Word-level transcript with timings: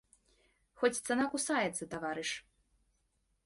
Хоць 0.83 0.99
цана 1.07 1.27
кусаецца, 1.35 1.89
таварыш. 1.95 2.31